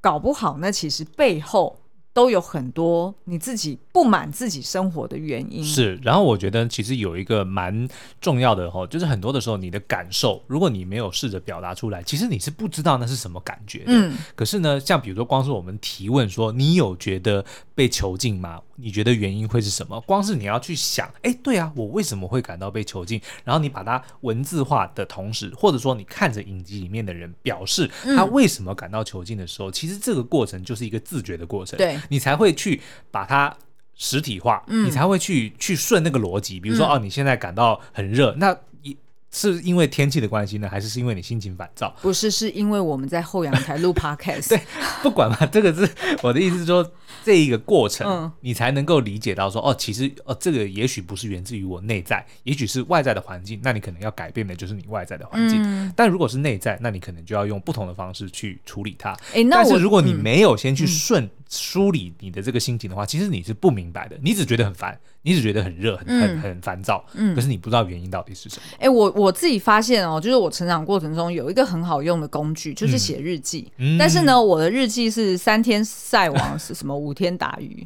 [0.01, 1.77] 搞不好那其实背后。
[2.13, 5.63] 都有很多你自己不满自己生活的原因。
[5.63, 7.87] 是，然后我觉得其实有一个蛮
[8.19, 13.85] 重要的哦，就是很多的时候你的感受，如果你没有试着表达出来，其实你是不知道那是什么感觉的。
[13.87, 14.17] 嗯。
[14.35, 18.59] 可是呢，像比如说，光是我们提问说，你有觉得被囚禁吗？
[18.81, 20.01] 你觉得原因会是什么？
[20.01, 23.21] 光是你要去想，哎，对啊，我为什么会感到被囚禁？
[23.43, 31.77] 然后你把它文字化的同时，或者说你看着影集里面的人表示他为什么感到囚禁的时候，嗯、其实这个过程就是一个自觉的过程。
[31.77, 31.99] 对。
[32.09, 33.55] 你才会去把它
[33.95, 36.59] 实体化，嗯、你才会去去顺那个逻辑。
[36.59, 38.97] 比如说，嗯、哦，你现在感到很热，那一
[39.29, 41.95] 是因为天气的关系呢，还是是因为你心情烦躁？
[42.01, 44.49] 不是，是因为我们在后阳台录 podcast。
[44.49, 44.61] 对，
[45.03, 45.87] 不管嘛，这个是
[46.23, 46.91] 我的意思是说。
[47.23, 53.59] 这一个过程，嗯、你才能够理解到说，哦，其实，哦，这个也许不是源自于我内在，也许是外在的环境。
[53.63, 55.61] 那你可能要改变的就是你外在的环境。
[55.61, 59.15] 嗯、但如果是内在，那你可能就要用不同的方式去处理它。
[59.33, 64.17] 诶，那但是如果你没有先去顺梳理你的这个心情的话，嗯、其实你是不明白的。
[64.21, 67.03] 你只觉得很烦，你只觉得很热，很很很烦躁。
[67.13, 68.63] 嗯，可是你不知道原因到底是什么。
[68.79, 73.71] 诶，我我自己发现哦，就是我成长过程中有一个很好用的工具，就是写日记。
[73.77, 77.85] 嗯、但是呢，我的日记是三天晒网是什么五天打鱼。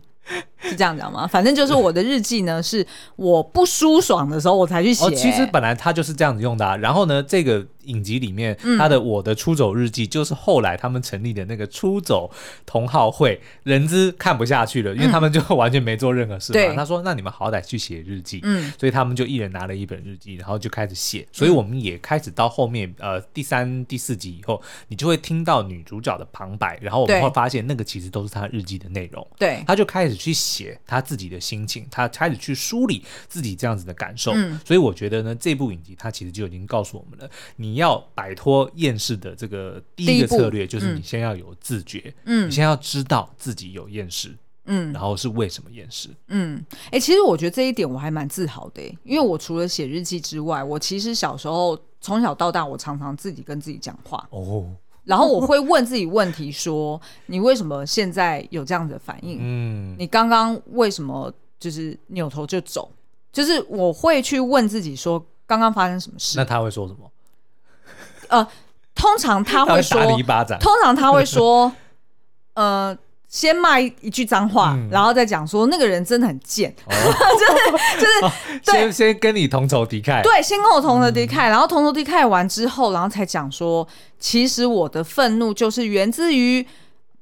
[0.70, 1.28] 是这样讲吗？
[1.28, 5.06] 反正就是我的日记呢，是我不舒爽的时候我才去写。
[5.06, 6.76] 哦，其实本来他就是这样子用的啊。
[6.78, 7.66] 然后呢，这个。
[7.86, 12.32] 影集里面，他的《我的出走日记》就是后来他们成立的那个出走
[12.66, 16.74] 同好会，人资看不下去了，因为他们就完全没做任何事嘛。
[16.76, 21.28] 他说：“那你们好歹去写日记。”嗯，所以他们就一人拿了一本日记，然后就开始写。
[21.32, 29.28] 所以我们也开始到后面，呃，第三、第四集以后，你就会听到女主角的旁白，然后我们会发现那个其实都是她日记的内容。
[29.38, 30.55] 对，她就开始去写
[30.86, 34.32] 他自己的心情，他开始去梳理自己这样子的感受。
[34.36, 38.56] 嗯，所以我觉得呢，这部影集它其实就已经告诉我们了，你要摆脱。
[38.76, 54.70] 厌世的这个第一个策略就是你先要有自觉，嗯，你先要知道自己有厌世，嗯，然后是为什么厌世，嗯，哎、欸，其实我觉得这一点我还蛮自豪的，因为我除了写日记之外，我其实小时候从小到大，我常常自己跟自己讲话，哦，
[55.06, 59.38] 然后我会问自己问题说，说你为什么现在有这样子的反应？
[59.40, 62.92] 嗯，你刚刚为什么就是扭头就走？
[63.32, 66.38] 就是我会去问自己说，刚刚发生什么事？
[66.38, 67.12] 那他会说什么？
[68.30, 68.48] 呃，
[68.96, 70.58] 通常他会说，会打你一巴掌。
[70.60, 71.72] 通常他会说，
[72.54, 72.98] 呃，
[73.36, 78.32] 先骂一句脏话，嗯、然后再讲说那个人真的很贱，哦、 就是就是、哦、
[78.64, 83.86] 先先跟你同仇敌忾，对，先跟我同仇敌忾，嗯、然后同仇敌忾完之后，然后才讲说，
[84.18, 86.66] 其实我的愤怒就是源自于。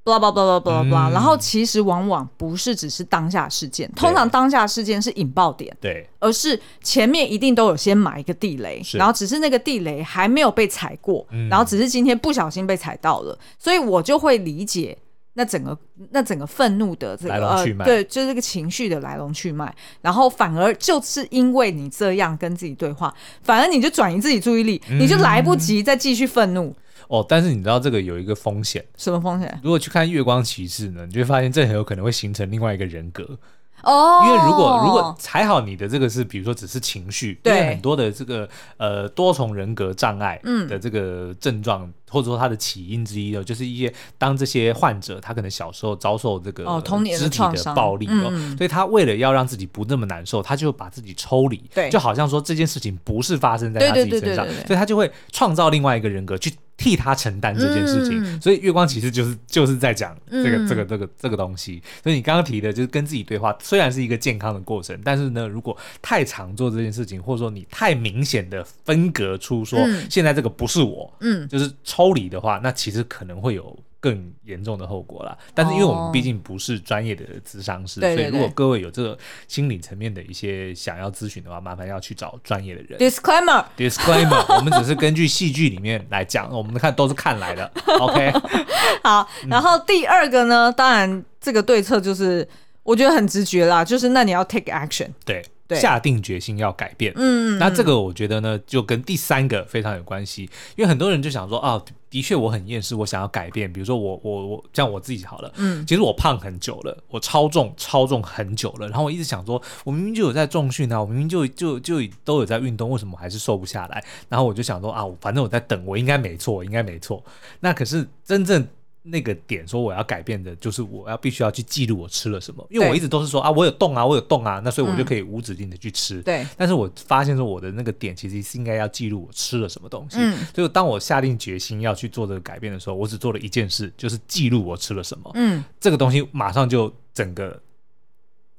[0.06, 14.98] blah blah blah blah blah blah，然后其实往往不是只是当下事件，通常当下事件是引爆点，对，而是前面一定都有先埋一个地雷，然后只是那个地雷还没有被踩过，然后只是今天不小心被踩到了，所以我就会理解
[15.36, 15.78] 那整个
[16.12, 26.76] 那整个愤怒的这个来龙去脉，呃，对，就是这个情绪的来龙去脉，然后反而就是因为你这样跟自己对话，反而你就转移自己注意力，嗯、你就来不及再继续愤怒。
[27.08, 29.60] 哦，但是你知道这个有一个风险，什么风险？
[29.64, 33.38] 如果去看月光骑士呢，你就会发现这很有可能会形成另外一个人格。
[33.84, 56.54] 哦，因为如果如果还好，你的这个是比如说只是情绪，对，因为很多的这个呃多重人格障碍的这个症状，嗯、或者说它的起因之一哦，就是一些当这些患者他可能小时候遭受这个童年肢体的暴力哦，嗯、所以他为了要让自己不那么难受，他就把自己抽离，对，就好像说这件事情不是发生在他自己身上，所以他就会创造另外一个人格去。
[56.78, 61.82] 替他承担这件事情，嗯、所以月光骑士就是就是在讲这个、嗯、这个这个这个东西。
[62.02, 73.78] 所以你刚刚提的就是跟自己对话，虽然是一个健康的过程，但是呢，如果太常做这件事情，或者说你太明显的分隔出说现在这个不是我，嗯，就是抽离的话，那其实可能会有。
[74.04, 83.00] 更严重的后果啦，但是因为我们毕竟不是专业的咨商师，哦、所以如果各位有这个心理层面的一些想要咨询的话，麻烦要去找专业的人。
[83.00, 87.72] Disclaimer，Disclaimer， 我们只是根据戏剧里面来讲，我们看都是看来的。
[88.02, 88.34] OK，
[89.04, 92.46] 好，然后第二个呢，当然这个对策就是
[92.84, 95.42] 我觉得很直觉啦，就是那你要 take action，对。
[95.76, 100.44] 下定决心要改变，嗯，那这个我觉得呢，就跟第三个非常有关系，
[100.76, 114.04] 因为很多人就想说，啊，的确我很厌世，我想要改变，比如说我我我，像我自己好了，嗯，其实我胖很久了，我超重超重很久了，然后我一直想说，我明明就有在重训啊，我明明就就就都有在运动，为什么我还是瘦不下来？
[114.30, 117.24] 然后我就想说，啊，反正我在等，我应该没错，我应该没错。
[117.60, 118.68] 那可是真正。
[119.06, 126.22] 那个点说我要改变的，就是我要必须要去记录我吃了什么，因为我一直都是说啊，我有动啊，我有动啊，那所以我就可以无止境的去吃。
[126.22, 130.16] 对、嗯，但是我发现说我的那个点其实是应该要记录我吃了什么东西。
[130.20, 135.30] 嗯，所以当我下定决心要去做这个改变的时候，我只做了一件事，就是记录我吃了什么。
[135.34, 137.62] 嗯，这个东西马上就整个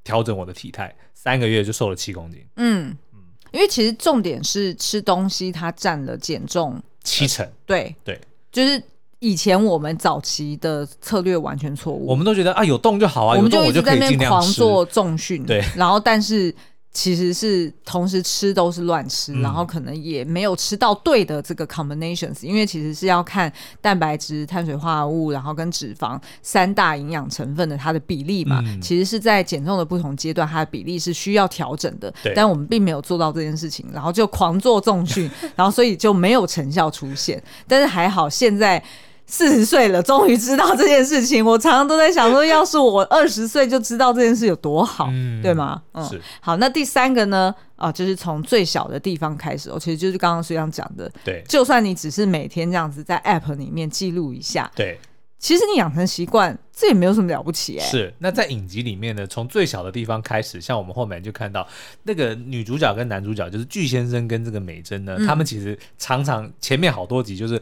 [0.02, 2.44] 调整我的体态，三个月就瘦了七公斤。
[2.56, 3.20] 嗯嗯，
[3.50, 7.50] 因为其实重点是吃东西，它占了减重七成。
[7.64, 8.20] 对对，
[8.52, 8.82] 就是。
[9.24, 16.54] 以前我们早期的策略完全错误，我们都觉得啊，有动就好啊，我们就一直在那边狂做重训，对，然后但是
[16.92, 23.50] 其实是同时吃都是乱吃，嗯、然后可能也没有吃到对的这个 combinations，因为其实是要看
[23.80, 38.84] 蛋白质、碳水化合物，然后跟脂肪三大营养成分的它的比例嘛，嗯、其实是在减重的不同阶段，它的比例是需要调整的，但我们并没有做到这件事情，然后就狂做重训， 然后所以就没有成效出现，但是还好现在。
[39.26, 41.44] 四十岁了，终于知道这件事情。
[41.44, 45.82] 我常常都在想说，要是我二十岁就知道这件事有多好，嗯、对吗？
[45.92, 47.54] 嗯，好，那第三个呢？
[47.76, 51.10] 啊，就是从最小的地方开始哦，其实就是刚刚水这样讲的。
[51.24, 54.98] 对，就算你只是每天这样子在 App 里面记录一下，对，
[55.38, 57.84] 其实你养成习惯，这也没有什么了不起哎。
[57.84, 58.14] 是。
[58.18, 61.66] 那在影集里面呢，从最小的地方开始，像我们后面就看到
[62.04, 67.60] 那个女主角跟男主角，就是具先生跟这个美珍呢，嗯、他们其实常常前面好多集就是。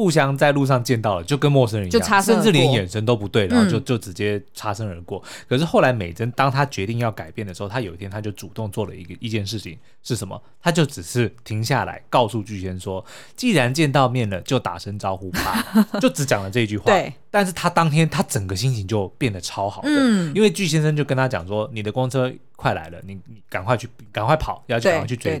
[0.00, 5.22] 互相在路上见到了，就跟陌生人一样，甚至连眼神都不对，然后就就直接擦身而过。
[5.26, 10.42] 嗯、可是后来美珍当她决定要改变的时候，她有一天她就主动做了一个一件事情，是什么？
[10.62, 13.04] 她就只是停下来告诉巨仙说
[13.36, 15.62] ：“既然见到面了，就打声招呼吧。
[16.00, 16.84] ”就只讲了这一句话。
[16.86, 17.12] 对。
[17.30, 25.40] 但是他当天他整个心情就变得超好的，嗯、因为巨先生就跟他讲说：“你的公车快来了，你你赶快去，赶快跑，要去赶快去追。”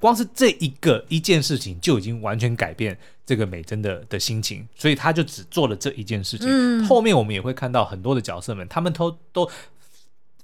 [0.00, 6.48] 光是这一个一件事情就已经完全改变这个美珍的的心情，所以他就只做了这一件事情。
[6.50, 9.50] 嗯、后面我们也会看到很多的角色们，他们都都。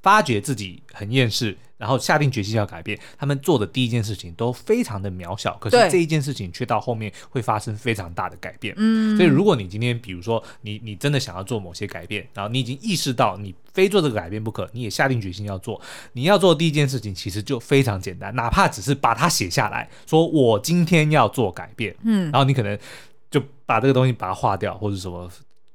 [0.04, 2.98] 发觉自己很厌世，然后下定决心要改变。
[3.16, 8.74] 他们做的第一件事情都非常的渺小，可是这一件事情却到后面会发生非常大的改变。
[8.76, 15.80] 嗯，所以如果你今天比如说你你真的想要做某些改变，然后你已经意识到你非做这个改变不可，你也下定决心要做，
[16.12, 21.96] 你要做的第一件事情其实就非常简单，哪怕只是把它写下来，说我今天要做改变。
[22.02, 22.78] 嗯，然后你可能
[23.30, 25.30] 就把这个东西把它划掉，或者什么。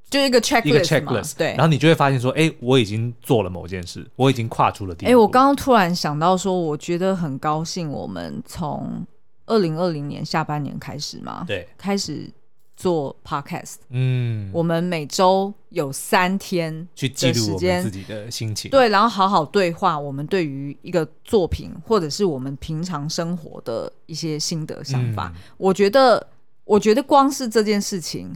[0.10, 5.12] 就一个 checklist，一个 checklist，对，然后你就会发现说，哎，我已经做了某件事，我已经跨出了第一步。
[5.12, 9.06] 哎，我刚刚突然想到说，我觉得很高兴，我们从
[9.46, 12.28] 二零二零年下半年开始嘛，对，开始
[12.76, 25.32] 做 podcast，嗯，我们每周有三天去记录我们自己的心情，对，然后好好对话我们对于一个作品或者是我们平常生活的一些心得想法。
[25.36, 26.26] 嗯，我觉得，
[26.66, 28.36] 我觉得光是这件事情。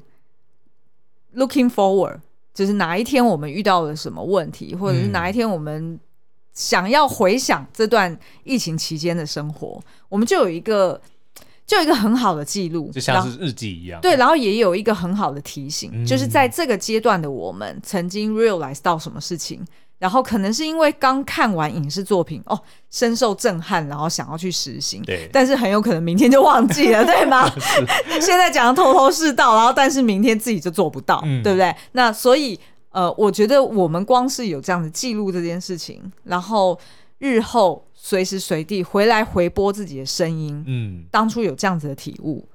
[1.36, 2.20] Looking forward，
[2.54, 6.00] 就是哪一天我们遇到了什么问题，或者是哪一天我们
[6.54, 11.02] 想要回想这段疫情期间的生活，嗯、我们就有一个
[11.66, 14.00] 就有一个很好的记录，就像是日记一样。
[14.02, 19.66] 对，然后也有一个很好的提醒，嗯、就是在这个阶段的我们曾经 realize 到什么事情，
[20.04, 25.01] 然后可能是因为刚看完影视作品哦，深受震撼，然后想要去实行。
[25.04, 27.49] 对，但是很有可能明天就忘记了，对吗？
[28.20, 31.74] 现在讲的头头是道，然后但是明天自己就做不到，嗯、对不对？
[31.93, 32.60] 那所以
[32.91, 36.78] 呃，我觉得我们光是有这样的记录这件事情，然后
[37.20, 37.86] 日后。
[38.06, 42.45] 随时随地回来回播自己的声音，嗯，当初有这样子的体悟，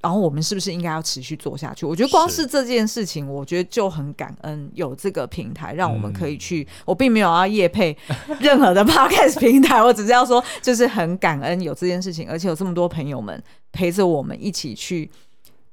[0.00, 1.84] 然后我们是不是应该要持续做下去？
[1.84, 6.62] 我觉得光是这件事情，我觉得就很感恩有这个平台，让我们可以去。
[6.62, 7.96] 嗯、我并没有要业配
[8.40, 13.42] 任何的 podcast 平台，我只是要说，就是很感恩有这件事情，而且有这么多朋友们
[13.72, 15.10] 陪着我们一起去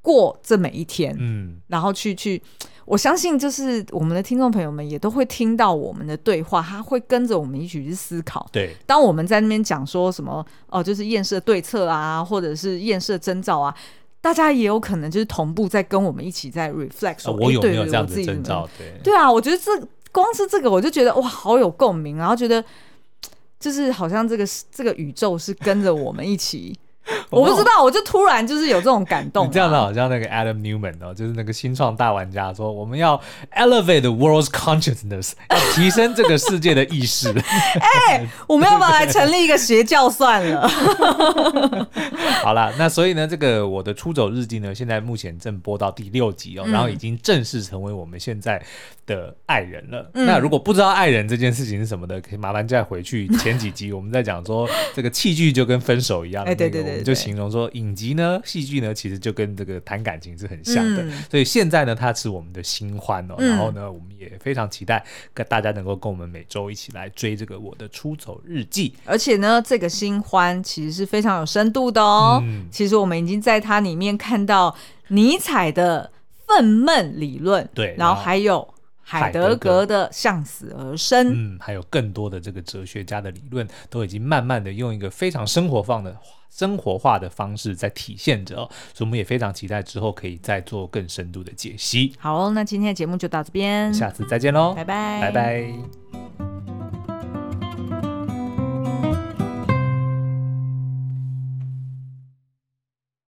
[0.02, 2.42] 过这每一天，嗯，然后去去。
[2.86, 8.48] 我相信，就是我们的听众朋友们也都会听到我们的对话，他会跟着我们一起去思考。
[8.52, 10.34] 对，当我们在那边讲说什么
[10.68, 13.76] 哦、呃，就是厌世对策啊，或者是厌世征兆啊，
[14.26, 18.68] 大家也有可能就是同步在跟我们一起在 reflect 我有没有这样子征兆？
[18.76, 19.72] 对，对啊，我觉得这
[20.12, 22.66] 光是这个，我就觉得哇，好有共鸣，然后觉得
[23.60, 26.76] 就是好像这个这个宇宙是跟着我们一起。
[27.36, 29.48] 我不知道，我就突然就是有这种感动。
[29.48, 33.20] 你这样子好像那个 Adam Newman 哦，就是那个新创大玩家说，我们要
[33.56, 37.30] elevate the world's consciousness，要提升这个世界的意识。
[37.38, 40.68] 哎、欸，我们要不要来成立一个邪教算了？
[42.44, 48.62] 好了，那所以呢，这个我的出走日记呢，现在目前正播到第六集哦，嗯、然后已经正式成为我们现在
[49.06, 50.10] 的爱人了。
[50.14, 56.66] 嗯、那如果不知道爱人这件事情是什么的，可以麻烦再回去前几集，我们在讲说这个器具就跟分手一样的、那个。
[56.66, 57.04] 哎，对对对。
[57.26, 61.02] 形容说，影集呢、戏剧呢，其实就跟这个谈感情是很像的。
[61.04, 63.36] 嗯、所以现在呢，它是我们的新欢哦。
[63.40, 65.04] 嗯、然后呢，我们也非常期待
[65.34, 68.90] 跟大家能够跟我们每周一起来追这个《我的出走日记》。
[69.06, 72.40] 而且呢，这个新欢其实是非常有深度的哦。
[72.44, 74.76] 嗯、其实我们已经在它里面看到
[75.08, 76.12] 尼采的
[76.46, 78.68] 愤懑理论，对，然后还有。
[79.08, 86.18] 海德格的向死而生，嗯，还有更多的这个哲学家的理论，都已经慢慢的用一个非常生活化的、
[86.56, 88.70] 生活化的方式在体现着哦。
[88.94, 92.14] 所以我们也非常期待之后可以再做更深度的解析。
[92.18, 96.95] 好，哦那今天的节目就到这边，下次再见喽，拜拜，拜拜。